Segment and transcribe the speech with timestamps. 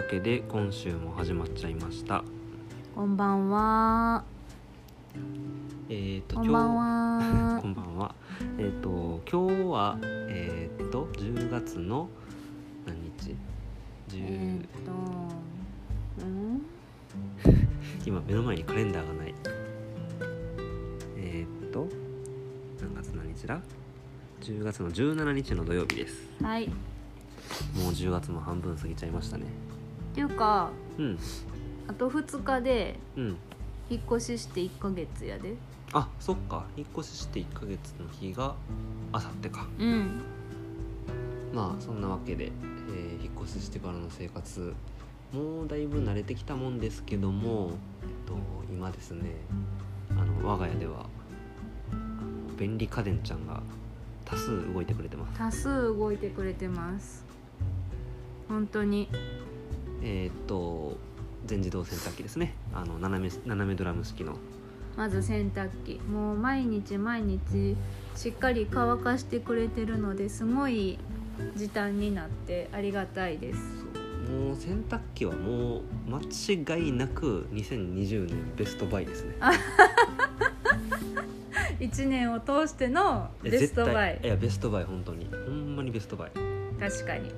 [0.00, 2.24] わけで今週も始まっちゃいました
[2.94, 4.24] こんばんは。
[5.90, 7.68] えっ、とこんばんは こ。
[7.68, 8.14] んばんは
[8.56, 12.08] えっ、と今日はえっ、と10月の
[12.86, 13.36] 何日？
[14.14, 16.62] え10、ーっと、うん？
[18.06, 19.34] 今目の前にカレンダーがない
[21.18, 21.86] えっ、と
[22.80, 23.60] 何月何日だ
[24.40, 26.64] ？10月の17日の土曜日ですはい。
[26.64, 26.68] っ
[27.76, 29.44] もう10月も半分過ぎちゃいましたね
[30.14, 31.18] ていうか、うん
[31.88, 33.36] あと2日でうん
[33.90, 35.54] 引っ越しして1ヶ月やで。
[35.92, 38.54] あそっか引っ越しして1ヶ月の日が
[39.10, 40.22] あさってかうん。
[41.52, 42.52] まあそんなわけで、
[42.92, 44.74] えー引っ越ししてからの生活
[45.32, 47.70] もうだいぶ慣れてきたもんですけども、
[48.02, 48.34] えっと、
[48.70, 49.30] 今ですね
[50.10, 51.06] あの我が家では
[51.92, 53.62] あの便利家電ちゃんが
[54.24, 57.24] 多数動いてくれてます多数動いてくれてます。
[58.48, 59.08] 本当に。
[60.02, 60.96] えーっと
[61.46, 62.54] 全自動洗濯機ですね。
[62.74, 64.36] あの斜め斜めドラム式の。
[64.96, 66.00] まず洗濯機。
[66.08, 67.76] もう毎日毎日
[68.14, 70.98] しっかり乾かしてくれてるのですごい
[71.56, 73.60] 時短になってありがたいです。
[74.30, 79.36] もう洗濯機はもう間違いなく2020年ベストバイですね。
[81.80, 84.20] 1年を通してのベストバイ。
[84.22, 85.26] いやベストバイ本当に。
[85.46, 86.30] ほんまにベストバイ。
[86.78, 87.30] 確かに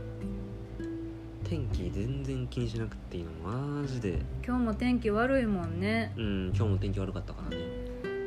[1.52, 3.30] 天気全然気にしなくていいの。
[3.46, 4.22] マジで。
[4.42, 6.10] 今日も天気悪いもんね。
[6.16, 7.58] うん今日も天気悪かったからね。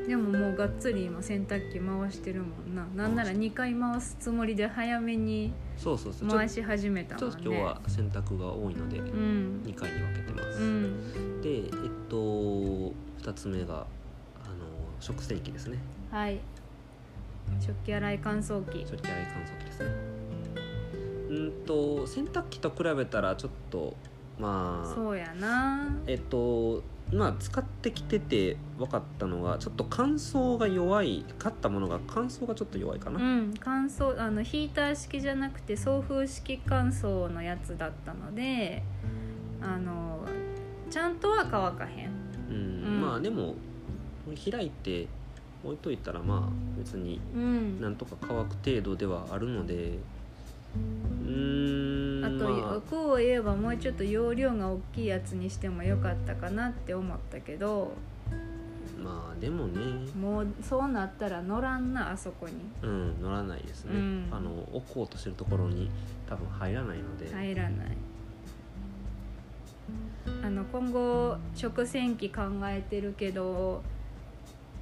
[0.07, 2.85] でももうがっつり今洗濯機回してるもんな。
[2.95, 6.29] なんなら2回回すつもりで早めにそうそうそう。
[6.29, 9.63] 回し始めたちょもんねっと今日は洗濯が多いのでうん。
[9.65, 11.41] 2回に分けてます、うん。
[11.41, 11.71] でえっ
[12.07, 13.87] と2つ目が
[14.43, 14.67] あの
[14.99, 15.79] 食洗機ですね。
[16.11, 16.39] はい。
[17.59, 18.85] 食器洗い乾燥機。
[18.85, 20.14] 食器洗い乾燥機ですね
[21.29, 23.95] うんと洗濯機と比べたらちょっと
[24.39, 25.89] まあそうやな。
[26.07, 38.81] えっとまあ使ってきてて分かったのがちょっと乾燥が弱い買ったものが乾燥がちょっと弱いかな、うん乾燥あのヒーター式じゃなくて送風式乾燥のやつだったので
[39.61, 40.25] あの
[40.89, 42.09] ちゃんとは乾かへん。
[42.49, 43.01] うんうん。
[43.01, 43.53] まあでも
[44.51, 45.07] 開いて
[45.63, 47.81] 置いといたらまあ別にうん。
[47.81, 49.99] なんとか乾く程度ではあるので
[51.25, 57.93] うーんあと、ま欲を言えばもうちょっと容量が大きいやつにしてもよかったかなって思ったけど。
[58.31, 59.81] あ、まあでもね。
[60.19, 62.53] もうそうなったら乗らんなあそこに。
[62.81, 64.27] うん乗らないですね、うん。
[64.31, 65.89] あの置こうとしてるところに
[66.27, 67.97] 多分入らないので、入らない。
[70.43, 73.83] あの今後食洗機考えてるけど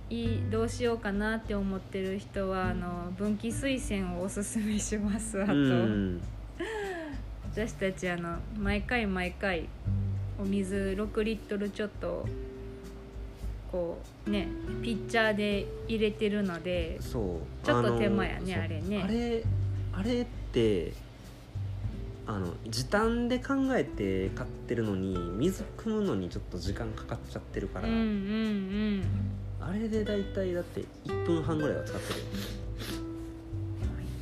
[0.09, 6.21] いいどうしようかなって思ってる人はあの分岐水栓をおすすめしますあと、うん
[7.55, 9.69] 私たちあの毎回毎回
[10.41, 12.27] お水6リットルちょっと
[13.71, 14.47] こうね
[14.81, 17.65] ピッチャーで入れてるのでそう。
[17.65, 19.03] ちょっと手間やねあれね。
[19.03, 19.43] あれ
[19.93, 20.93] あれって
[22.25, 29.03] あの時短で考えて買ってるのに水汲むのにちょっと時間かかっちゃってるから、うんうんうん
[29.65, 32.25] あれで大体だって1分半ぐらいは使ってるよ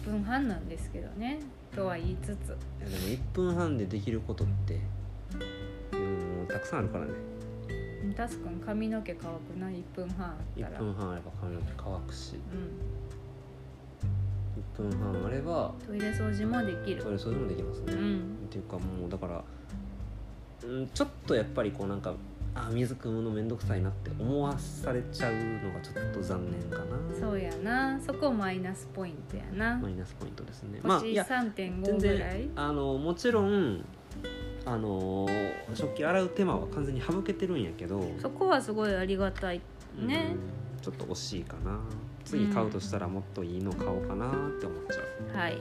[0.05, 1.39] 1分半なんですけどね
[1.75, 2.29] とは言いつつ。
[2.29, 4.79] いやでも1分半でできることって
[5.93, 5.95] う
[6.43, 7.11] んたくさんあるからね。
[8.15, 12.35] タスくん髪の毛乾くな1分半あった1ら分半あれば髪の毛乾くし。
[14.77, 17.01] うん、1分半あればトイレ掃除もできる。
[17.01, 18.19] それそれでもできますね、うん。
[18.47, 19.43] っていうかもうだから、
[20.63, 22.13] うん、ちょっとやっぱりこうなんか
[22.53, 26.97] あ水汲むのめんどくさいなって思わされちゃうのがちょっと残念かな。
[27.19, 27.99] そうやな。
[27.99, 29.77] そこマイナスポイントやな。
[29.77, 30.79] マイナスポイントですね。
[30.83, 32.39] まあ星いや3.5全ぐらい？
[32.39, 33.85] 然あのもちろん
[34.65, 35.27] あの
[35.73, 38.03] 食器洗う手間は完全に省けてるんやけど。
[38.21, 39.61] そこはすごいありがたい
[39.97, 40.35] ね。
[40.35, 41.79] うんちょっと惜しいかな。
[42.25, 45.01] 次買うとしたらもっといいの買おうかなって思っちゃ
[45.35, 45.37] う。
[45.37, 45.57] はい。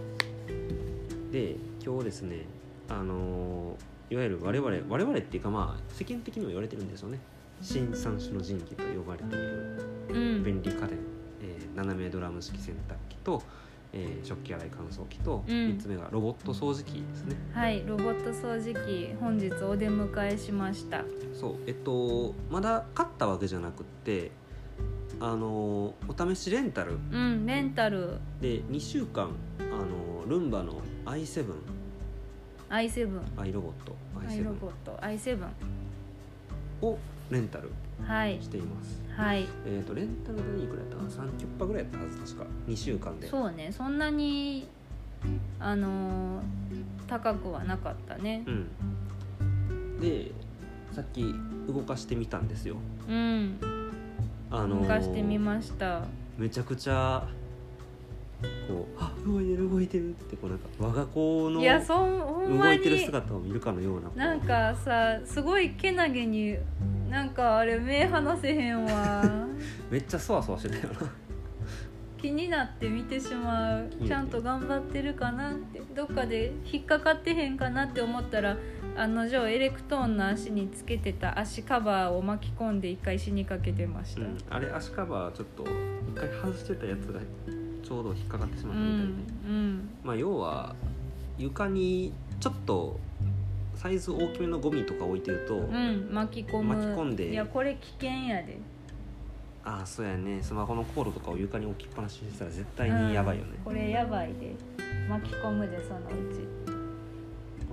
[1.31, 2.47] で今日ですね
[2.89, 3.77] あの
[4.11, 7.19] いわゆる我々我々っていうかまあ世間的にも言われてるんですよね。
[7.63, 9.77] 新三種の神器と呼ばれている。
[10.11, 10.45] うん。
[10.45, 10.99] 便利家電、
[11.43, 13.43] えー斜めドラム式洗濯機と、
[13.93, 15.55] えー食器洗い乾燥機と、うん。
[15.55, 17.37] 3つ目がロボット掃除機ですね。
[17.53, 21.05] はいロボット掃除機本日お出迎えしました。
[21.33, 24.33] そうえっとまだ買ったわけじゃなくって
[25.21, 26.99] あのお試しレンタル。
[27.13, 28.19] うんレンタル。
[28.41, 29.31] で2週間
[29.61, 31.45] あのルンバの i7
[32.71, 33.97] i7 アイロボット。
[34.29, 34.93] アイロボット。
[35.03, 35.39] i7
[36.83, 36.99] を
[37.31, 37.71] レンタル
[38.07, 38.41] はい。
[38.41, 39.01] しています。
[39.15, 39.47] はい。
[39.67, 42.47] えー、とレンタル代いくらやったかな？3キュッパぐらいやったはず確か。
[42.69, 43.29] 2週間で。
[43.29, 43.71] そうね。
[43.73, 44.67] そんなに
[45.59, 46.43] あのー
[47.09, 48.45] 高くはなかったね。
[48.47, 50.01] うん。
[50.01, 50.31] で
[50.93, 51.35] さっき
[51.67, 52.77] 動かしてみたんですよ。
[53.09, 53.57] うん。
[54.51, 56.03] あのー動かしてみました。
[56.39, 57.27] めちゃくちゃ
[58.69, 60.11] こうあ動いてる動いてる。
[60.11, 66.57] ってこうなんか我が子のいやそんほんま動いてるに姿を見るかのようななんかさすごいけなげに
[67.09, 69.25] なんかあれ目離せへんわ。
[69.91, 71.11] めっちゃそわそわしてたよな。
[72.21, 73.89] 気になって見てしまう。
[74.07, 75.81] ちゃんと頑張ってるかなって。
[75.95, 78.57] どっかで引っかかってへんかなって思ったら
[78.97, 87.21] 案の定エレクトーンの足につけてた足カバーを巻き込んで一回死にかけてました、うん、あれ足カバーちょっと一回外してたやつが
[87.91, 89.89] ちょうど引っかかってしまうったみたいで、んうん。
[90.05, 90.77] まあ要は
[91.39, 93.01] 床にちょっと
[93.75, 96.77] サイズ大きめのゴミとか置いてると、うん巻き込む。
[96.77, 97.33] 巻き込んで。
[97.33, 98.61] いやこれ危険やで。
[99.65, 100.41] ああそうやね。
[100.41, 104.55] スマホのコードとかを床に置きっぱなしにしたら絶対にやばいよね、うんこれやばいで。
[105.09, 106.03] 巻き込むでそのう
[106.33, 106.47] ち。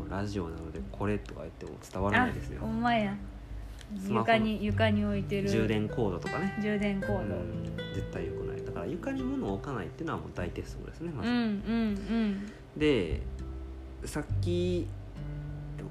[0.10, 2.62] ラジオなのでこれとか言っても伝わらないですよ。
[2.64, 3.16] あほんまや。
[4.10, 5.48] 床に床に置いてる。
[5.48, 6.58] 充電コードとかね。
[6.60, 8.57] 充電コード、うん絶対良くない。
[8.57, 13.22] だから床に物を置かないっていうのはもう大鉄則ですねまず、うんうんで
[14.06, 14.88] さっき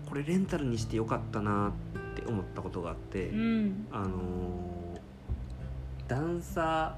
[0.09, 1.73] これレンタルにしてよかったな
[2.13, 3.39] って思ったことがあって、うん。
[3.39, 4.77] うんあのー
[6.09, 6.97] 段差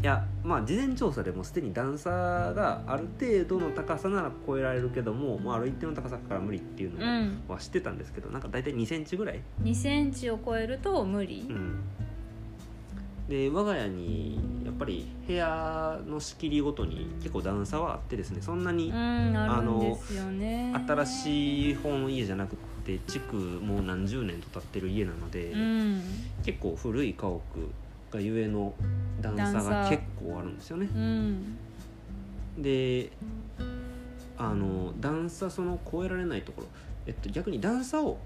[0.00, 7.42] いやまあ事前調査でもすでに段差がある程度の高さなら超えられるけども、まあ、ある一定の高さから無理っていううのん。
[7.48, 11.46] は知ってたんですけど、なんか大体2センチぐらい、2センチを超えると無理。
[11.50, 11.80] うん、
[13.28, 20.74] で我が家にやっぱり部屋の仕切りごとに結構段差はあってですねそんなにうんあるんですよね。
[20.86, 26.02] 新しい方の家じゃなくて築もう何十年と経ってる家なので、うん。
[26.42, 27.40] 結構古い家屋
[28.10, 28.72] がゆえの
[29.20, 29.70] 段差段差。
[29.70, 30.88] が結構あるんですよね。
[30.94, 31.58] うん。
[32.56, 33.12] で
[34.38, 36.68] あの段差その越えられないところ、
[37.06, 38.18] えっと、逆に段差を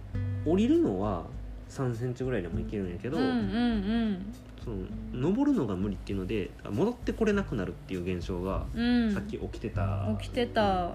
[0.46, 1.24] 降りるのは
[1.72, 4.76] 3センチぐらいでもいけるんやけど、うんうんその
[5.12, 9.06] 登るのが無理っていうので戻ってこれなくなるっていう現象がうん。
[9.06, 10.88] うんさっき起きてた、起きてた。
[10.88, 10.92] っ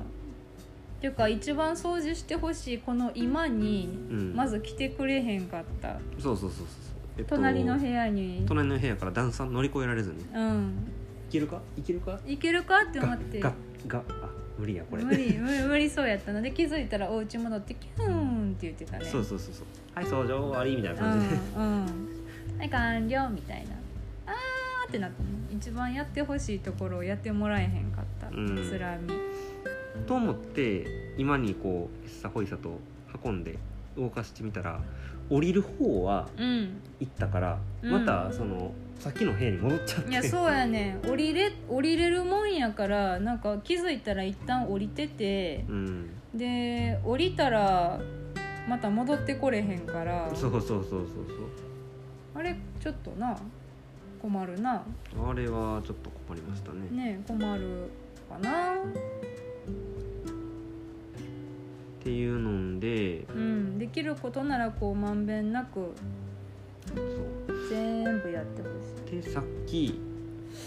[1.01, 5.99] ていうか一番掃除してほしいこの今にうん、まず来てくれへんかった。
[6.19, 6.67] そうそうそうそう、
[7.17, 8.45] えっと隣の部屋に。
[8.47, 10.25] 隣の部屋から段差乗り越えられずに。
[10.33, 10.73] うん。
[11.29, 11.59] いけるか？
[11.75, 12.19] いけるか？
[12.25, 13.39] いけるかって思がって。
[13.39, 13.53] が
[13.87, 15.03] があ無理やこれ。
[15.03, 19.05] 無理無理無理そうやったので気づいたらお家戻ってキューンって言ってたね。
[19.05, 19.65] そうそうそうそう。
[19.93, 21.85] はい掃除終わりみたいな感じで、うんうん。
[22.59, 23.71] はい完了みたいな。
[24.27, 25.29] あーってなったの。
[25.51, 28.55] 一番やってほしいところをやってもらえへんかった、うん。
[28.69, 29.11] つらみ。
[30.05, 32.79] と思って今にこうひっさほいさと
[33.23, 33.57] 運んで
[33.97, 34.79] 動かしてみたら
[35.29, 36.81] 降りる方はうん。
[36.99, 37.91] 行ったからうん。
[37.91, 40.11] またその、さっきの部屋に戻っちゃって。
[40.11, 40.99] いやそうやね。
[41.07, 45.65] 降りれ降りれるもんやからなんか気づいたら一旦降りてて。
[45.67, 46.09] うん。
[46.35, 47.99] で降りたら
[48.67, 51.05] また戻ってこれへんからそうそうそうそう
[52.35, 53.35] あれちょっとな
[54.21, 54.83] 困るな。
[55.15, 56.89] そうあれはちょっと困りましたね。
[56.91, 57.89] ね困る
[58.29, 58.75] かな。
[58.75, 58.77] っ
[62.03, 65.93] ていうのでうんできることならこうまんべんなく
[66.95, 67.69] そう。
[67.69, 68.67] 全部やってほ
[69.09, 69.21] しい。
[69.21, 69.99] でさっき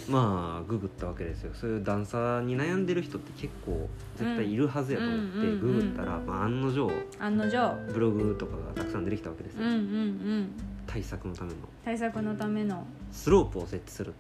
[0.09, 1.53] まあググったわけですよ。
[1.55, 7.93] そういう段差に悩んでる人って結構絶対いるはずやと思ってググったら、まあ、案の定案の定。
[7.93, 10.53] ブログとかがたくさん出てきたわけですよ、うんうんうん
[10.87, 11.57] 対策のための。
[11.85, 14.13] 対策のためのスロープを設置するっ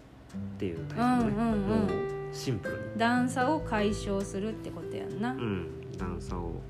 [0.56, 1.68] ていう対策ね、うんうんうん。
[1.68, 1.88] もう
[2.32, 2.82] シンプルに。
[2.96, 5.66] 段差を解消するってことやんな、うん。
[5.98, 6.60] 段差を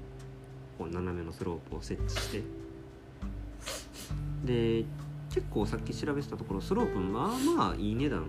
[0.79, 2.43] こう斜めのスロープを設置して。
[4.45, 4.87] で
[5.29, 8.25] 結構さっき調べてたところスロープまあまあいい値段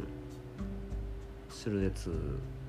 [1.52, 2.12] するやつ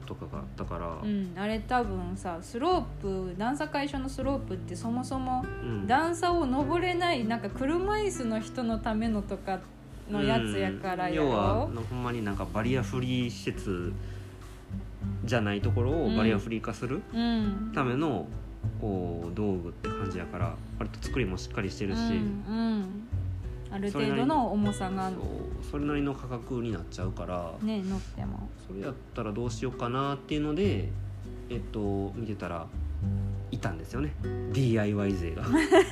[0.07, 5.87] とかがあったから、うん、あれ多分さスロープ段差解消のスロープってそもそもうん。
[5.87, 9.61] 段差を登れないなんか車椅子の人のためのとか
[10.11, 11.29] のやつやからやうん。
[11.29, 13.93] 要はろ、ほんまになんかバリアフリー施設
[15.25, 17.73] じゃないところをバリアフリー化するうん。
[17.75, 18.27] ための
[18.81, 23.09] こう道具って感じやから割と作りもしっかりしてるし、うんうん、
[23.73, 25.11] ある程度の重さが。
[25.71, 27.53] それなりの価格になっちゃうから。
[27.63, 28.49] ね乗っても。
[28.67, 30.91] それやったらどうしようかなっていうので
[31.49, 32.67] えっと見てたら
[33.51, 34.15] いたんですよね。
[34.53, 35.45] DIY 勢が。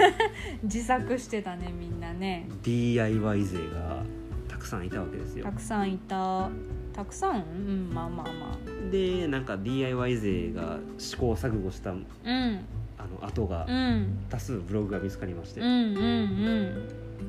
[0.63, 2.47] 自作してたねみんなね。
[2.63, 4.03] DIY 勢が
[4.49, 5.45] たくさんいたわけですよ。
[5.45, 6.49] たくさんいた。
[6.93, 7.43] たくさん？
[7.43, 7.45] う
[7.91, 12.61] んまあまあまでなんか DIY 勢が試行錯誤したああうん
[13.03, 14.27] の跡がうん。
[14.29, 16.89] 多数ブログが見つかりまして、うんうんうん。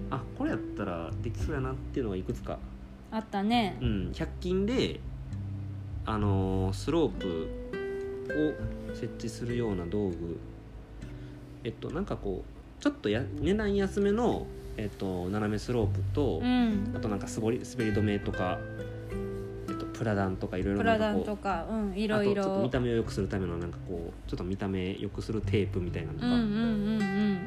[0.10, 2.60] あこれやったらできそうやなっていうのがいくつか、
[3.12, 3.78] あったね。
[3.82, 5.00] うん、100均で
[6.06, 7.50] あのースロープ
[8.90, 10.40] を設置するような道具。
[11.64, 14.48] えっとなんかこうちょっとや値段安めの、
[14.78, 16.94] えっと斜めスロープと、うん。
[16.96, 18.91] あとなんか滑り滑り止めとか、えっと
[20.02, 22.24] プラダンとかいろいろプラダンとかうんいいろ。
[22.24, 26.44] いあとちょっとろ見た目を良くするためのなんかこうちょっと見た目良くするテープみたいなのとか、うんうんう
[26.98, 27.40] ん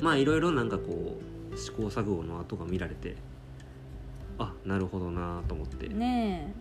[0.00, 1.18] まあいろいろなんかこ
[1.52, 3.14] う試行錯誤の跡が見られて
[4.38, 6.54] あなるほどなと思って、うんね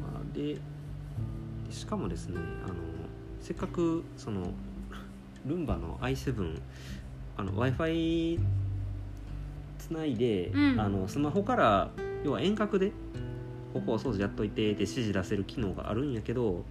[0.00, 0.56] まあ、で
[1.68, 2.74] しかもですねあの
[3.42, 4.54] せっかくその
[5.44, 6.58] ルンバの i7
[7.36, 8.38] w i f i
[9.78, 10.80] つないで、うん。
[10.80, 11.90] あのスマホから
[12.24, 12.92] 要は遠隔で
[13.76, 16.64] ここお掃除やっといてって指示出せる機能があるんやけど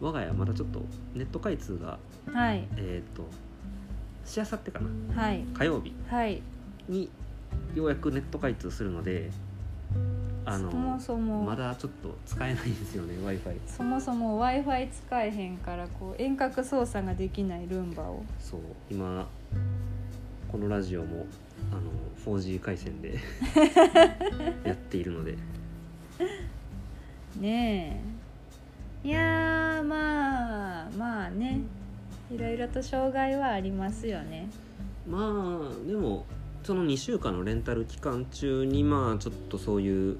[0.00, 0.82] 我が家はまだちょっと
[1.14, 1.98] ネット開通が
[2.28, 2.68] えはい。
[2.76, 3.28] えっ、と
[4.24, 5.22] しあさってかな？
[5.22, 5.44] はい。
[5.54, 5.94] 火曜日。
[6.08, 6.42] はい。
[6.88, 7.08] に
[7.74, 9.30] ようやくネット開通するので
[10.44, 11.44] あのそもそも。
[11.44, 18.24] まだちょっと使えないんですよね w i f i そもそも w i f i 使えへんからこう遠隔操作ができないルンバを。
[18.40, 18.60] そう。
[18.90, 19.28] 今
[20.50, 21.26] このラジオも
[21.70, 23.18] あの 4G 回線で
[24.64, 25.36] やっているので
[27.38, 28.02] ね
[29.04, 29.08] え。
[29.08, 31.60] いやーまあまあね。
[32.32, 34.48] いろいろと障害はありますよね。
[35.08, 36.24] まあでも
[36.62, 40.16] その2週間のレンタル期間中にまあちょっとそういう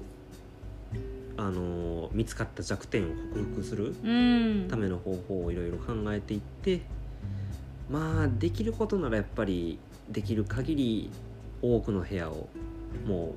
[1.37, 4.67] あの見つかった弱点を克服するうん。
[4.69, 6.81] ための方法をいろいろ考えていって
[7.89, 11.09] まあできることならやっぱりできる限り
[11.61, 12.49] 多くの部屋を
[13.05, 13.33] もう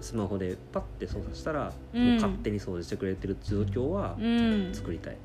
[0.00, 2.06] スマホでパッて操作したら、うん。
[2.06, 4.70] もう勝手に掃除してくれてる状況はうん。
[4.72, 5.16] 作りたい、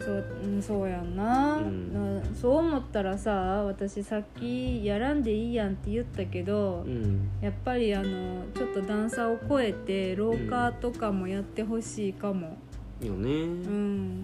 [0.00, 2.20] そううんそうやんな,、うん。
[2.20, 3.32] なそう思ったらさ
[3.64, 7.28] 私さっきやらんでいいやんって言ったけど、うん。
[7.40, 12.56] やっぱりあのちょっと段差を越えて廊下とかもやってほしいかも。
[13.02, 14.22] よね、うん、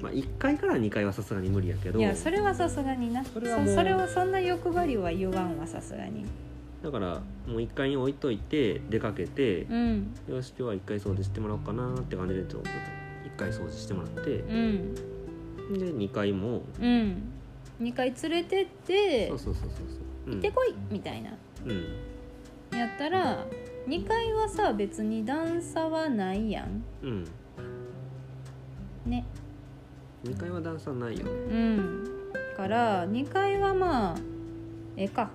[0.00, 1.98] まあ、1階から2階はさすがに無理やけど。
[1.98, 3.24] いやそれはさすがにな。
[3.24, 6.24] そそれはもうそれはそんな欲張りは言わんわさすがに
[6.82, 7.14] だから
[7.46, 10.14] もう1階に置いといて出かけて、うん。
[10.28, 14.94] よし今日は1回掃除してもらおうかなって感じでちょっと1回掃除してもらって、うん。
[15.72, 17.32] で2階もうん。
[17.80, 21.30] 2回連れてってそうそうそうそう行ってこいみたいな。
[21.64, 22.78] うん。
[22.78, 23.46] やったら
[23.86, 26.84] 2階はさ別に段差はないやん。
[27.02, 27.24] うん。
[29.06, 29.24] ね。
[30.24, 31.30] 2階は段差ないよね。
[31.30, 32.04] うん。
[32.56, 34.16] から2階はまあ
[34.96, 35.30] ええか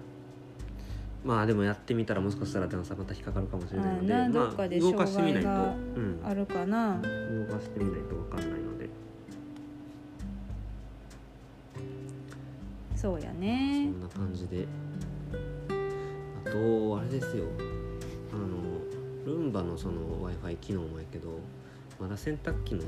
[1.23, 5.49] まあでもやってみたらもしかしたら段差また引っかかるかもしれないのでどっかで動かしてみないと、
[6.23, 6.99] あるかな。
[6.99, 8.89] 動かしてみないと分かんないので。
[12.95, 14.67] そうやそねんな感じで。
[15.69, 17.45] あとあれですよ。
[18.33, 18.81] あの
[19.25, 21.39] ルンバのその w i f i 機能もやけど
[21.99, 22.81] まだ洗濯機の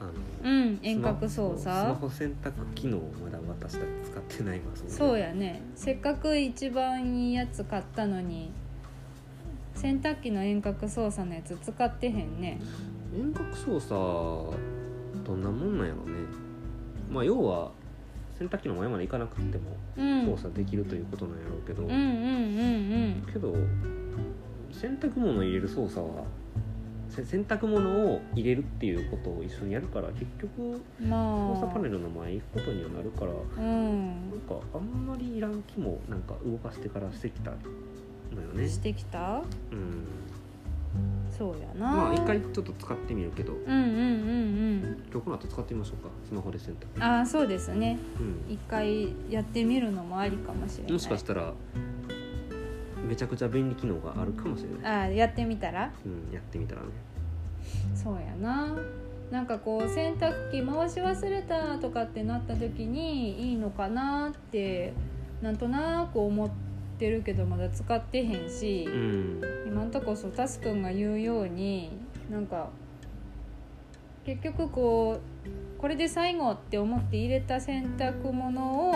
[0.00, 5.62] あのうん遠隔操スマ作ホ洗濯機能をまだ私たち使ってないわそうやね。
[5.74, 8.50] せっかく一番いいやつ買ったのに
[9.74, 12.60] 洗濯機の遠隔操作のやつ使ってへんね。
[13.16, 13.94] 遠隔操作
[15.24, 16.18] どんなもんなんやろね。
[17.10, 17.70] まあ要は
[18.38, 20.26] 洗濯機の前まで行かなくてもうん。
[20.26, 23.54] 操作できるということなんやろうけど、うんうんうんけど
[24.72, 26.43] 洗濯物を入れる操作はせ
[27.22, 34.30] 洗濯物を入れるっていうことを一緒にやるから結局操作パネルの前行くことにはなるからうん。
[34.30, 37.52] なんかあんまりいらん気もなんか動かしてからしてきた
[38.34, 38.68] のよね。
[38.68, 39.42] してきた？
[39.70, 40.06] うん。
[41.30, 41.96] そうやな。
[41.96, 43.52] まあ一回ちょっと使ってみるけど。
[43.52, 46.96] うんうんうん今日この後使ってみましょうかスマホで洗濯。
[46.96, 47.98] うんああそうですね。
[48.48, 48.54] うん。
[48.54, 50.92] 一回やってみるのもありかもしれない。
[50.92, 51.52] もしかしたら
[53.04, 55.92] めちゃくちゃ便利機能があるかもしれない、ああやってみたら？
[56.04, 56.88] うん、やってみたらね。
[57.94, 58.76] そうやな。
[59.30, 64.92] なんかこう洗濯機回し忘れたとかってなった時にいいのかなって
[65.42, 66.50] なんとなく思っ
[66.98, 69.40] てるけどまだ使ってへんし、うん。
[69.66, 71.90] 今んとこそうタスくんが言うように
[72.30, 72.68] なんか
[74.24, 78.94] 結局こうこれで最後って思って入れた洗濯物を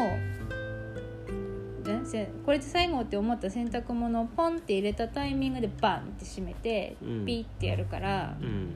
[2.45, 7.27] これで最後って思った洗濯物をポンって入れたタイミングでバンって閉めてうん。
[7.27, 8.75] ピッてやるから、うん。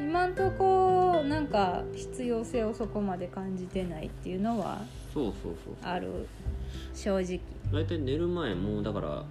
[0.00, 4.80] 今んとこなんか必要性をそこまで感じてないっていうのは
[5.14, 6.26] そうそうそうある
[6.94, 7.40] 正直。
[7.72, 9.24] 大体寝る前もだから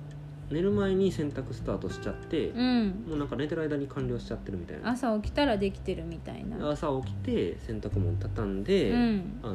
[0.50, 3.06] 寝る前に洗濯スタートしちゃって、うん。
[3.08, 4.90] もうなんか寝てる間に完了しちゃってるみたいな。
[4.92, 6.72] 朝起きたらできてるみたいな。
[6.72, 9.40] 朝起きて洗濯物畳んで、うん。
[9.44, 9.54] あの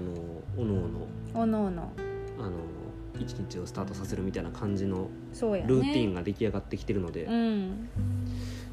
[0.56, 1.06] おのおの。
[1.35, 1.92] おのおの。
[2.38, 2.50] あの
[3.20, 7.88] 一日をスタートさせるみたいな感じのルーティンが出来上がってきてるので、うん。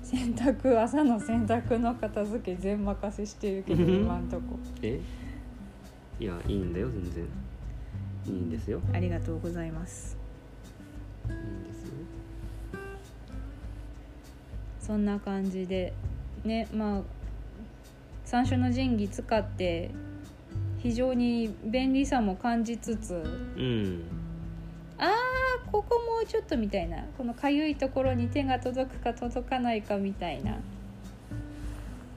[0.02, 4.60] 洗濯朝の洗濯の片付け全任せしてるけど今んとこ。
[4.84, 5.00] え？
[6.20, 7.26] いやいいんだよ全然。
[8.26, 8.82] いいんですよ。
[8.94, 10.18] ありがとうございます。
[11.28, 11.90] いいんですよ。
[14.80, 15.94] そんな感じで
[16.44, 17.02] ねまあ
[18.26, 19.92] 三種の神器使って
[20.80, 24.02] 非常に便利さも感じつつうん
[24.98, 27.04] あーここもうちょっとみたいな。
[27.18, 30.58] このかゆいところに手が届くか届かないかみたいな。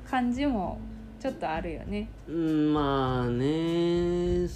[0.09, 0.79] 感じも
[1.19, 2.09] ちょっとあるよね。
[2.29, 4.47] うんまあね。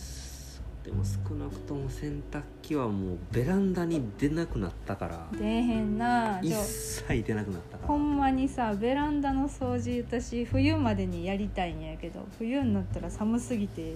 [0.82, 5.26] でも少なくとも洗濯機はもうベランダに出なくなったから。
[5.32, 6.40] 出えへんな。
[6.42, 7.88] 一切出なくなったから。
[7.88, 13.94] ほんまにさベランダの掃除私冬までにやりたいんやけど冬になったら寒すぎて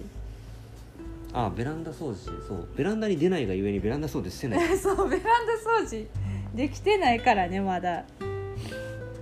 [1.37, 2.15] あベランダ掃除
[2.47, 2.67] そう。
[2.77, 4.59] ベランダに出ないがゆえにベランダ掃除してない。
[4.77, 6.07] そうベランダ掃除
[6.55, 8.05] できてないからねまだ。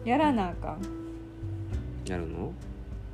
[0.06, 0.82] やらなあかん。
[2.08, 2.52] やるの？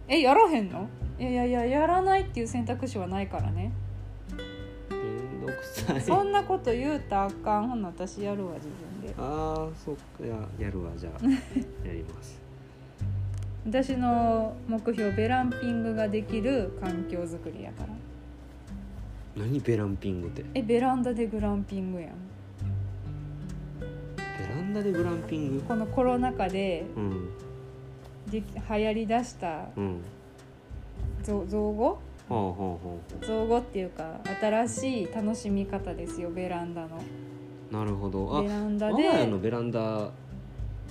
[0.07, 0.87] えやらへんの？
[1.19, 3.71] いやいやいややらないっていう選択肢はないからね。
[4.89, 6.01] めんどくさい。
[6.01, 7.69] そんなこと言うたらあかん。
[7.69, 9.13] ほんな私やるわ自分で。
[9.17, 10.25] ああそっか。
[10.25, 11.23] ややるわじゃあ。
[11.87, 12.39] やります。
[13.65, 17.89] 私の目標ベランピングができる環境づくりやから
[19.39, 20.43] 何ベランピングって？
[20.53, 22.11] えベランダでグランピングやん。
[23.79, 25.61] ベランダでグランピング？
[25.61, 27.29] このコロナ禍でうん。
[28.29, 30.01] でき流行りだしたうん。
[31.23, 31.97] 造造語？
[32.27, 36.89] ほうほうほ造語っていうか新しい楽しみ方ですよベランダの。
[37.71, 38.39] うなるほど。
[38.39, 40.11] あベランダ我が家のでベランダ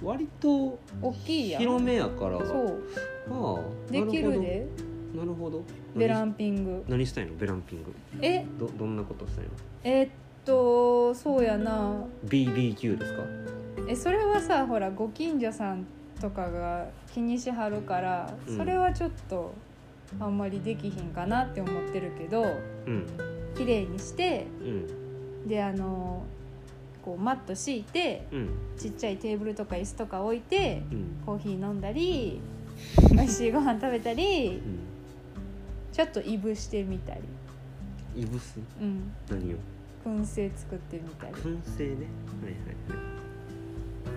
[0.02, 1.60] 割と大きいやん。
[1.60, 2.38] 広めやから。
[2.38, 2.82] そう。
[3.30, 4.66] ああできるで
[5.14, 5.62] なるほど。
[5.96, 6.84] ベランンピング。
[6.88, 7.34] 何したいの？
[7.34, 7.94] ベランピング。
[8.20, 8.44] え？
[8.58, 9.50] どどんなことしたいの？
[9.84, 10.08] えっ
[10.44, 12.04] とそうやな。
[12.26, 13.22] BBQ ですか？
[13.88, 15.86] えそれはさほらご近所さん
[16.20, 18.56] とかが気にしはるからうん。
[18.56, 19.54] それはちょっと
[20.20, 22.42] あんまりできひんかなって思ってるけど
[22.86, 23.06] うん。
[23.56, 24.64] 綺麗にしてう
[25.44, 25.48] ん。
[25.48, 26.22] であの
[27.02, 28.48] こうマット敷いてうん。
[28.76, 31.22] ちっちゃいテーブルとか椅子とか置いてうん。
[31.24, 32.40] コーヒー飲んだり
[33.10, 34.78] 美味しいご飯食べたりうん
[35.98, 38.60] ちょっといぶしてみたり、いぶす？
[38.80, 39.56] うん、何を？
[40.06, 41.32] 燻製作ってみたり。
[41.32, 41.90] 燻製ね。
[41.90, 42.62] はいはい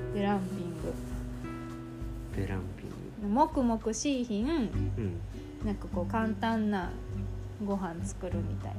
[0.05, 0.13] はい。
[0.13, 2.89] でランピンベランピン
[3.23, 3.27] グ。
[3.33, 5.19] もくもくしいひんグうん。
[5.65, 6.91] なんかこう簡単な
[7.65, 8.73] ご飯作るみたい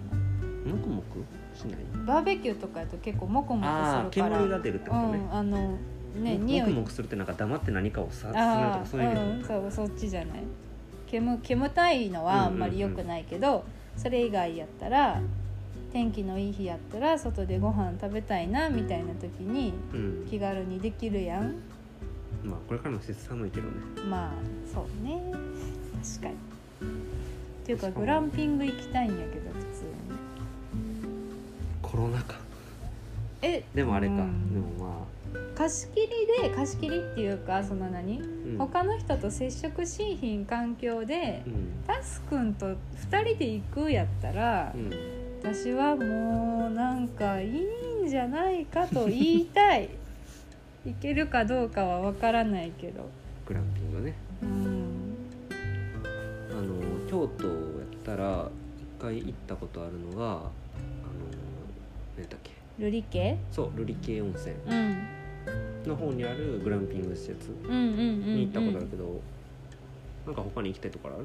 [0.64, 0.72] な。
[0.72, 1.80] もくもくしない？
[2.06, 4.36] バーベキューとかやと結構モコモああコするから。
[4.36, 5.18] 煙が出るってことね。
[5.18, 5.76] うん、あの
[6.22, 10.44] ねも匂いもくもくするってなんか黙って何かをさするとかそういう意味うん、そうそっちじゃない
[11.12, 13.64] 煙煙たいのはあんまり良くないけど、
[13.96, 15.20] それ以外やったら
[15.92, 20.26] 天気のいい日やったら外でご飯食べたいなみたいな時にうん。
[20.30, 21.54] 気軽にできるやん。
[22.42, 23.74] まあこれからの季節寒いけどね。
[24.08, 24.30] まあ
[24.72, 25.20] そうね。
[26.02, 26.34] 確かに。
[26.34, 29.90] っていうかグランピング行きたいんやけど普通に。
[31.82, 32.36] コロナ禍。
[33.42, 34.54] えでもあれか、うん。
[34.54, 35.06] でもま
[35.54, 41.84] 貸し切りで貸し切りっていうかその何、あ、うん、他の人と接触しいひん環境でうん。
[41.86, 42.76] タスくんと2
[43.24, 44.90] 人で行くやったら、うん。
[45.42, 49.88] 私はもうなんかいいんじゃないかと言いたい。
[50.86, 53.08] いけるかどうかは分からないけど。
[53.46, 54.14] グランピングね。
[54.42, 55.14] うん。
[56.50, 57.56] あの京都やっ
[58.04, 58.48] たら
[58.98, 60.42] 一回行ったことあるのがあの
[62.16, 62.52] 何だっけ？
[62.78, 64.54] ルリ家そう瑠璃渓温泉。
[64.68, 64.98] うん
[65.88, 69.20] の方にあるグランピング施設に行ったことあるけど、
[70.26, 71.24] なんか他に行きたいところある？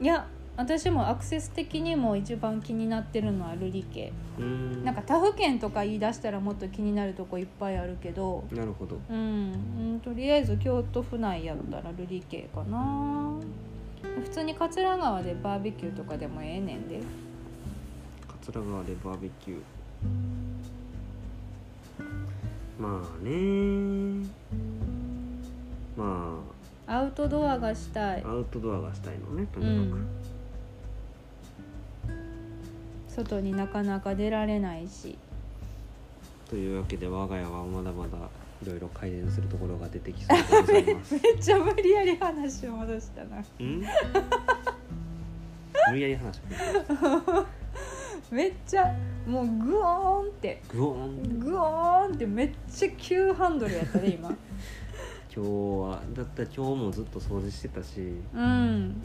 [0.00, 0.26] いや
[0.56, 4.12] 私もアクセス的にも一番気になってるのはルリ家。
[4.84, 8.44] なんか他府県とか言い出したらもっと気になるとこいっぱいあるけど。
[8.52, 8.98] なるほど。
[9.08, 13.32] うん、うん、とりあえず京都府内やったらルリ系かな。
[14.22, 17.00] 普通に桂川でバーベキューとかでもええねんで。
[18.28, 19.58] 桂川でバーベキュー
[22.82, 24.26] まあね。
[25.96, 26.40] ま
[26.88, 28.22] アウトドアがしたい。
[28.24, 30.08] あアウトドアがしたいのねとうにかく、ん。
[33.08, 35.16] 外になかなか出られないし。
[36.50, 38.18] というわけで我が家はまだまだ
[38.62, 41.14] いろいろ改善するところが出てきそうでございます。
[41.22, 43.38] めっちゃ無理やり話を戻したな。
[43.60, 43.84] うん？
[45.90, 46.40] 無理やり話？
[47.38, 47.46] を
[48.32, 48.92] めっちゃ
[49.26, 50.62] もうグオーンって。
[50.68, 51.38] グオーン。
[51.38, 54.28] グオーンってめっちゃ急ハンドルやったね今。
[55.34, 55.50] 今日
[55.90, 56.02] は。
[56.14, 58.00] だったら今日もずっと掃除してたし。
[58.34, 59.00] うん。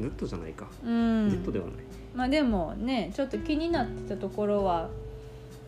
[0.00, 1.28] ずっとじゃないか、うん。
[1.30, 1.74] ずっとではない。
[2.14, 4.88] まあでもねちょっと気になってたところは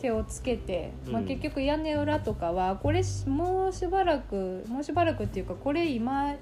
[0.01, 6.35] 手をつけて、まあ、うん結局屋根裏とかはこれしもうしばらくもうしばらくっていうかこれ今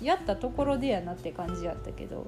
[0.00, 2.26] やったところでやなって感じやったけど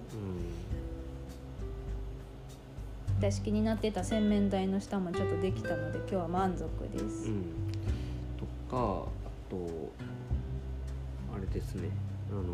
[3.19, 7.45] うん私気になってた洗面台の下もちょっとできたので今日は満足です、うん、
[8.39, 8.79] とかあ
[9.51, 9.91] と
[11.35, 11.89] あれですね。
[12.31, 12.45] あの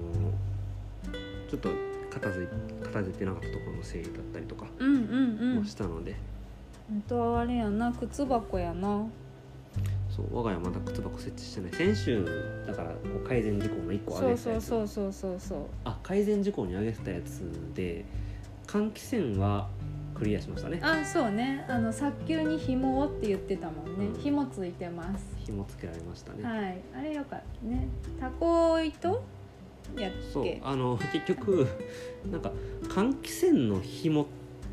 [1.50, 1.68] ちょっと
[2.11, 2.48] 片付い
[2.83, 5.57] 片付いてなかったところの整理だったりとかうん、うんうん。
[5.57, 6.14] もしたので、
[6.88, 9.07] 本当はあれやな靴箱やな。
[10.11, 11.72] そう我が家まだ靴箱設置してない。
[11.72, 12.24] 先週
[12.66, 14.66] だからこう改善事項の1個上げてたやつ。
[14.66, 15.59] そうそうそうそうそう。
[15.85, 17.42] あ改善事項に上げてたやつ
[17.74, 18.05] で
[18.66, 19.68] 換気扇は
[20.14, 20.81] クリアしましたね。
[20.83, 21.64] あそうね。
[21.68, 24.07] あの早急に紐をって言ってたもんね。
[24.07, 24.20] うん。
[24.20, 25.24] 紐ついてます。
[25.44, 26.81] 紐つけられましたね、はい。
[26.96, 27.88] あれよかったね。
[28.20, 29.22] タコ糸？
[29.98, 30.44] やっそう。
[30.44, 31.66] けあの結局
[32.31, 32.53] なんか
[32.88, 34.27] 換気扇の紐っ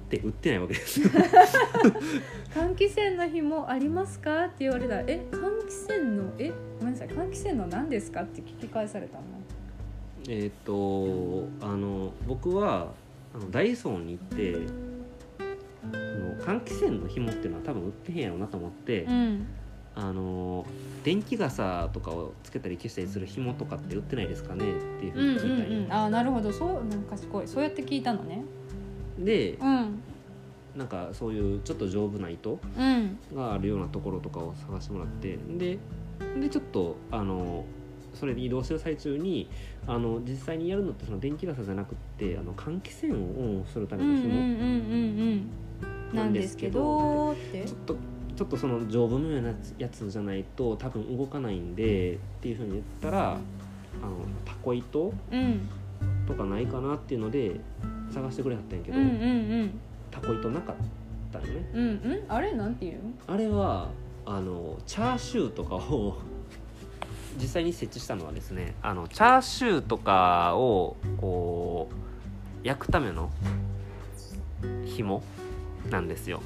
[0.10, 1.10] て売ってないわけですよ。
[2.54, 4.46] 換気扇の紐ありますか？
[4.46, 7.10] って言われたらえ換気扇のえごめんなさい。
[7.10, 8.22] 換気扇の何ですか？
[8.22, 9.24] って聞き返されたの
[10.30, 12.94] えっとあの僕は
[13.34, 14.68] あのダイソーに行って
[16.46, 19.48] 換気扇の紐っていうのは多分売ってへんやろうなと思って、うん。
[19.94, 20.66] あの
[21.04, 26.52] 電気傘とかをつけたり消したりする紐とかって売ってないですかねっていうふううんに聞いたんよ、うんうんあなるほど。
[26.54, 27.48] そうなんか賢い。
[27.48, 28.44] そうやって聞いたのね。
[29.20, 30.02] でうん。
[30.78, 33.18] なんかそういうちょっと丈夫な糸うん。
[33.36, 35.78] があるようなところとかを探してもらってで
[36.40, 37.66] でちょっとあの
[38.14, 39.50] それで移動してる最中に
[39.88, 43.20] あの実際にやるのってその電気傘じゃなくってあの換気扇をオ
[43.62, 44.30] ンするための紐、
[46.14, 47.66] なんですけどって？
[47.66, 47.96] ちょっと
[48.36, 53.40] ちょっとその丈夫なやつやつじゃないと多分動かないんでっていうふうに言ったらあの
[54.46, 55.68] タコ糸うん。
[56.28, 57.60] とかないかなっていうので
[58.12, 59.18] 探してくれはったんやけど、うんうんう
[59.66, 59.80] ん。
[60.10, 60.76] タコ糸なかっ
[61.32, 61.70] たよね。
[61.74, 62.24] うんうん？
[62.28, 63.00] あれなんていう？
[63.28, 63.90] あれは
[64.26, 66.18] あのチャーシューとかを
[67.40, 71.90] 実際に設置したのはですねあのチャーシューとかをこ
[72.64, 73.30] う焼くための
[74.86, 75.22] 紐
[75.90, 76.42] なんですよ。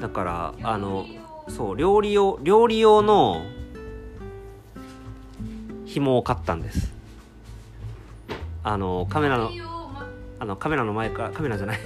[0.00, 1.06] だからあの
[1.48, 3.42] そう料理用料理用の
[5.86, 6.92] 紐を買ったんです。
[8.62, 9.50] あのカメラの
[10.40, 11.78] あのカメラの前からカメラじゃない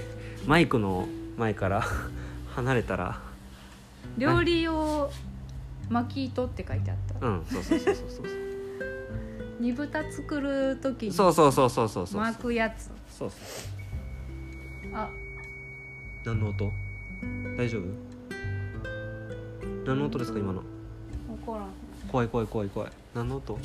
[0.46, 1.06] マイクの
[1.38, 1.82] 前から
[2.54, 3.20] 離れたら。
[4.18, 5.10] 料理用
[5.88, 7.26] 巻き糸って書いてあった。
[7.26, 8.41] うんそうそうそうそうそう
[9.62, 12.20] 煮豚作る時にそうそうそうそうそうそう。
[12.20, 12.90] 巻くやつ。
[13.08, 13.38] そうそう
[14.92, 15.08] あ。
[16.24, 16.72] 何の音？
[17.56, 17.84] 大丈夫？
[19.86, 20.62] 何の音ですか今の？
[21.28, 21.68] 分からん。
[22.10, 22.90] 怖い怖い怖い怖い。
[23.14, 23.52] 何の音？
[23.52, 23.58] や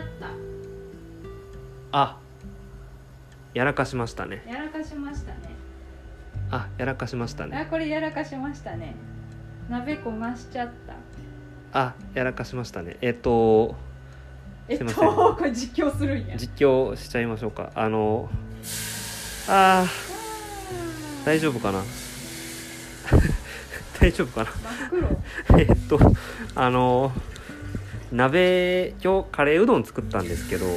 [0.00, 0.26] った。
[1.92, 2.18] あ。
[3.54, 4.44] やらかしましたね。
[4.48, 5.38] やらかしましたね。
[6.50, 7.56] あやらかしましたね。
[7.56, 8.96] あこれやらかしましたね
[9.72, 11.80] 鍋焦がしちゃった。
[11.80, 12.98] あやらかしましたね。
[13.00, 13.74] えっと
[14.68, 15.36] えっとすいません。
[15.36, 16.36] これ実況するんや。
[16.36, 17.72] 実況しちゃいましょうか。
[17.74, 18.28] あの
[19.48, 21.82] あー大丈夫かな？
[23.98, 24.50] 大丈夫かな？
[25.58, 25.98] えっと
[26.54, 27.10] あの
[28.12, 30.66] 鍋今日カレーうどん作ったんですけど。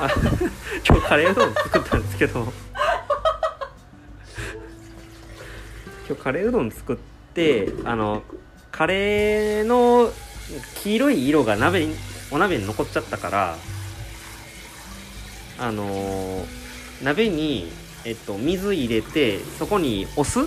[0.00, 0.08] あ
[0.88, 2.50] 今日カレーうどん作ったんですけど
[6.06, 6.96] 今日カレーうどん作っ
[7.34, 8.22] てあの
[8.70, 10.10] カレーの
[10.82, 11.94] 黄色い色が鍋に
[12.30, 13.56] お鍋に残っちゃったから
[15.58, 16.44] あの
[17.02, 17.66] 鍋に、
[18.04, 20.40] えっと、水入れてそこにお酢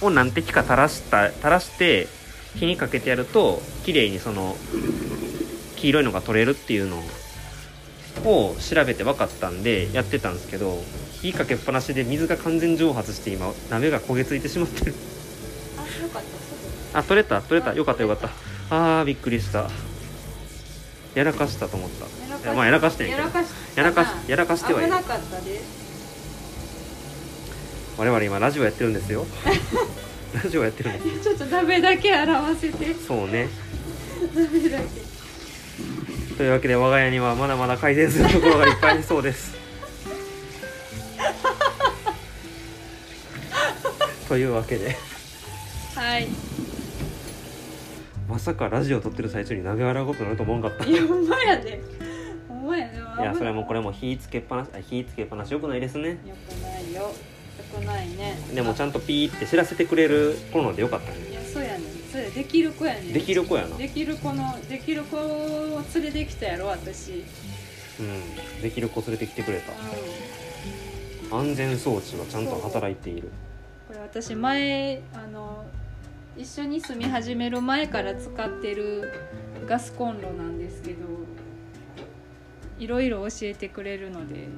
[0.00, 2.08] を何滴か垂らした垂らして
[2.54, 4.56] 火にかけてやると綺麗にその
[5.76, 6.98] 黄色いのが取れるっていうの
[8.24, 10.78] を調べて分かったんでやってたんですけど
[11.24, 14.94] 火かけっぱなしで水が完全蒸発して今鍋が焦げついてしまってる。
[15.78, 16.28] あよかった。
[16.28, 17.74] すあ取れた取れた。
[17.74, 18.28] よかったよかった。
[18.70, 19.70] あーびっくりした。
[21.14, 22.48] やらかしたと思った。
[22.48, 23.28] やまあやらかしてんやけど。
[23.28, 23.34] や
[23.84, 24.92] らかしやらかしてはいる。
[27.96, 29.24] 我々今ラジオやってるんですよ。
[30.44, 31.22] ラジオやってるんです。
[31.22, 32.94] ちょっと鍋だけ表せて。
[32.94, 33.48] そうね。
[34.34, 34.84] 鍋だけ。
[36.36, 39.63] というわけで我が家にはまだまだ改善するところがいっぱいありそうです
[44.34, 44.96] というわけで。
[45.94, 46.26] はい。
[48.28, 50.84] まさかラジオ撮ってる最中に鍋洗うことになると思わんかった。
[50.86, 51.80] いいやほんまやで。
[52.48, 52.98] ほんまやで。
[53.22, 56.18] やそれはもうこれもも火つけっぱなしあ火つけっぱなしよくないですね。
[56.26, 57.02] よくないよ。
[57.02, 57.14] よ
[57.72, 58.36] くないね。
[58.52, 61.30] でもちゃんとピーって知らせてくれる子なのでよかったね。
[61.30, 61.80] いやそうやねん。
[62.10, 63.12] それできる子やねん。
[63.12, 63.76] できる子やな。
[63.76, 67.12] できる子のできる子を連れてきたやろ私。
[68.00, 68.06] うん。
[68.06, 68.08] う
[68.58, 69.72] んできる子連れてきてくれた。
[71.36, 73.28] 安全装置はちゃんと働いている。
[73.28, 73.53] こ
[73.94, 75.64] れ私前あの
[76.36, 79.12] 一緒に住み始める前から使ってる
[79.66, 80.98] ガスコンロなんですけど
[82.78, 84.48] いろいろ教えてくれるので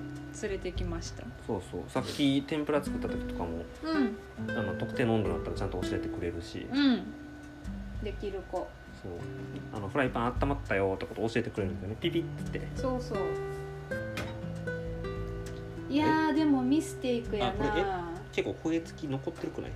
[0.43, 1.25] 連れてきました。
[1.47, 1.81] そうそう。
[1.89, 4.59] さっき天ぷら作った時とかもうん。
[4.59, 7.05] あの特定の温度だったらちゃんと教えてくれるし、うん。
[8.03, 8.69] できる子。
[9.03, 9.13] そう。
[9.75, 11.97] あのフライパン温まったよってこと教えてくれるんだよね。
[12.01, 12.61] ピピッって。
[12.75, 13.19] そうそう。
[15.89, 18.06] いやーでもミステイクやあこれな
[18.37, 19.71] 結構焦げ付き残ってるくない？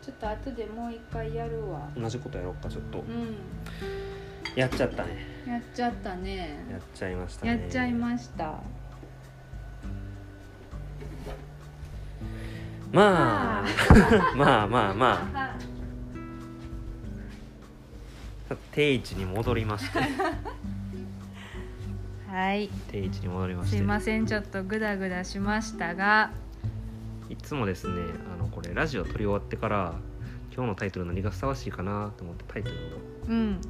[0.00, 1.88] ちょっと後でもう一回やるわ。
[1.96, 2.98] 同じことやろうかちょっと。
[3.00, 3.36] うん。
[4.54, 5.26] やっちゃったね。
[5.46, 6.64] やっちゃったね。
[6.70, 7.50] やっちゃいましたね。
[7.50, 8.60] やっちゃいました。
[12.92, 13.64] まあ。
[14.36, 15.56] まあ まあまあ。
[18.70, 19.98] 定位置に戻りまして。
[22.30, 22.68] はい。
[22.88, 23.76] 定位置に戻りまして。
[23.78, 24.26] すいません。
[24.26, 26.30] ちょっとグダグダしましたが
[27.32, 27.94] いつもですね
[28.34, 29.94] あのこれラジオ撮り終わってから
[30.54, 32.78] 今日のタイトル何がふさわしいかなと思ってタイトルを
[33.28, 33.60] うん。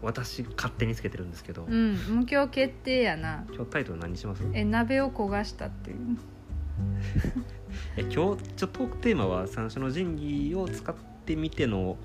[0.00, 1.96] 私勝手につけてるんですけど、うん。
[2.08, 3.44] 無教決定やな。
[3.52, 4.44] 今日タイトル何します？
[4.52, 5.96] え鍋を焦がしたっていう。
[7.96, 10.94] え今日ちょっとトークテーマは三種の神器を使っ
[11.24, 11.96] てみての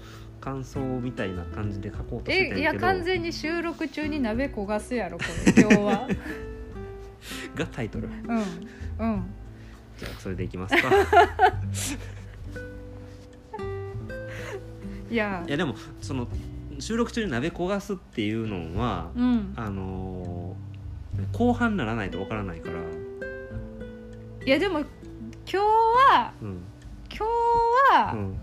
[0.41, 6.07] 感想みたいな感じで書こうとしてたんえいや完全に収録中に鍋焦がすやろこれ 今日は。
[7.55, 8.07] がタイトル。
[8.07, 8.43] うん。
[8.99, 9.23] うん
[10.03, 10.89] じゃあそれでいきますか。
[15.09, 15.43] いや。
[15.47, 16.27] いやでもその
[16.79, 19.53] 収録中に鍋焦がすっていうのは、うん。
[19.55, 20.73] あのー
[21.31, 22.75] 後半ならないとわからないから、
[24.45, 24.87] いやでも今
[25.45, 26.63] 日はうん。
[27.07, 27.25] 今日う
[27.93, 28.35] はん、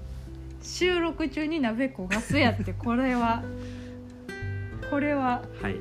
[0.62, 3.42] 収録中に鍋焦がすやってこれは。
[4.88, 5.42] これは。
[5.60, 5.74] はい、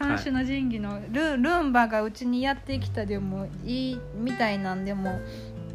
[0.00, 5.20] 三種の神器のルルンバがうちにやってきたでもいいみたいなんでも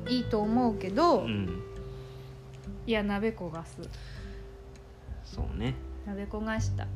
[0.10, 1.62] いいと思うけど、うん。
[2.88, 3.78] いや鍋焦がす。
[5.24, 5.76] そうね。
[6.08, 6.88] 鍋焦がした。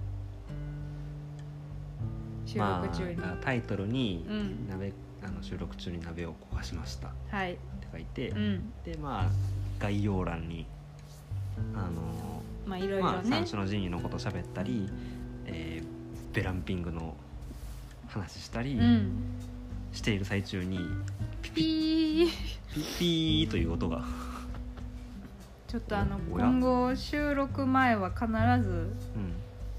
[2.48, 4.68] 収ま録中に、あタイトルに、うん。
[4.68, 4.92] 鍋
[5.24, 7.10] あの収録中に鍋を焦がしました。
[7.10, 7.54] っはい。
[7.54, 7.60] て
[7.92, 8.74] 書いて、うん。
[8.84, 9.30] でまあ
[9.78, 10.65] 概要欄に
[11.76, 14.89] あのまあいろいろまあ、ね三、種の神器のこと喋ったり、
[15.46, 15.99] えー
[16.34, 17.15] ベランピングの
[18.08, 19.12] 話したりうん。
[19.92, 20.80] している最中に、
[21.42, 22.28] ピー
[22.74, 24.04] ピッピーという音が。
[25.68, 26.46] ちょっとあのおや。
[26.46, 28.28] 今後収録前は必
[28.63, 28.89] ずう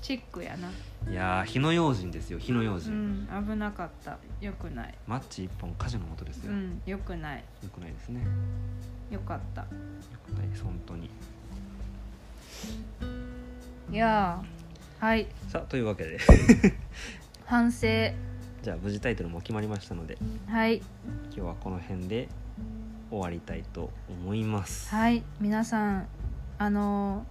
[0.03, 4.19] チェックやな、んいやー火の用心ですよ火の用う心、ん、危なかった。
[4.41, 4.95] よくない。
[5.07, 7.45] マッチ一本火事の音ですよ、ようんよくない。
[7.73, 8.27] くないですね。
[9.11, 9.61] よかった。
[9.63, 9.69] よ
[10.27, 11.11] くないです本当に。
[13.93, 14.60] いやー
[15.01, 15.29] はい。
[15.49, 16.19] さあというわけで。
[17.47, 17.87] 反省。
[18.63, 20.19] じゃあ無事タイトルも決まりましたので。
[20.47, 20.77] はい。
[20.77, 22.29] 今日はこの辺で
[23.09, 24.95] 終わりたいと思います。
[24.95, 25.23] はい。
[25.41, 26.07] 皆さん
[26.59, 27.25] あの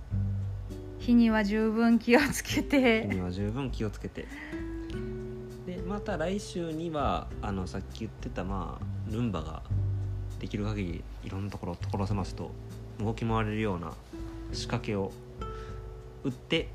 [0.97, 4.25] 日には十分気をつけ火てには十分気をつけて。
[5.67, 9.61] でまた来週にはあのさっき言ってたまあルンバが
[10.39, 12.49] できる限りいろんなところを所狭しと
[12.99, 13.93] 動き回れるような
[14.53, 15.11] 仕掛けを
[16.23, 16.69] 打って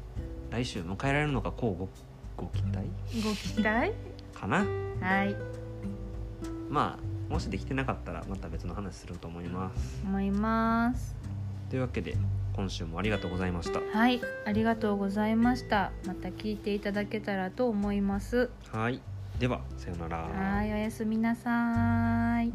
[0.54, 1.88] 来週迎えられるのかこうご
[2.36, 2.86] ご期待？
[3.24, 3.92] ご期待？
[4.32, 4.64] かな？
[5.00, 5.34] はい。
[6.70, 10.00] まあもしできてなかったらまた別の話すると思います。
[10.04, 11.16] 思います。
[11.70, 12.16] というわけで
[12.54, 13.80] 今週もありがとうございました。
[13.80, 15.90] はいありがとうございました。
[16.06, 18.48] また聞いていただけたらと思います。
[18.70, 19.00] はい。
[19.40, 20.18] ではさようなら。
[20.18, 22.52] はいおやすみなさーい